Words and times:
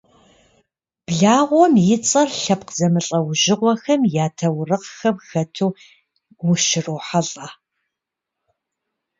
Благъуэм 1.05 1.73
и 1.93 1.97
цӏэр 2.07 2.29
лъэпкъ 2.41 2.73
зэмылӏэужьыгъуэхэм 2.77 4.01
я 4.23 4.27
таурыхъхэм 4.37 5.15
хэту 5.27 5.69
ущырохьэлӏэ. 6.49 7.47